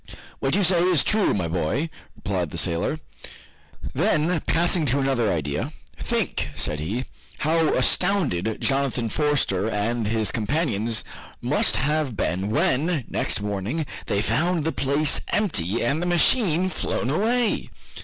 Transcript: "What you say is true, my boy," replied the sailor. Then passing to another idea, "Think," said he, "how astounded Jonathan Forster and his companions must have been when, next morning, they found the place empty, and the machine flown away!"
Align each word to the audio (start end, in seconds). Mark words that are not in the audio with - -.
"What 0.39 0.55
you 0.55 0.63
say 0.63 0.81
is 0.81 1.03
true, 1.03 1.31
my 1.35 1.47
boy," 1.47 1.91
replied 2.15 2.49
the 2.49 2.57
sailor. 2.57 2.99
Then 3.93 4.41
passing 4.47 4.87
to 4.87 4.97
another 4.97 5.31
idea, 5.31 5.73
"Think," 5.99 6.49
said 6.55 6.79
he, 6.79 7.05
"how 7.37 7.75
astounded 7.75 8.57
Jonathan 8.59 9.09
Forster 9.09 9.69
and 9.69 10.07
his 10.07 10.31
companions 10.31 11.03
must 11.39 11.75
have 11.77 12.17
been 12.17 12.49
when, 12.49 13.05
next 13.09 13.41
morning, 13.43 13.85
they 14.07 14.23
found 14.23 14.63
the 14.63 14.71
place 14.71 15.21
empty, 15.27 15.83
and 15.83 16.01
the 16.01 16.07
machine 16.07 16.67
flown 16.69 17.11
away!" 17.11 17.69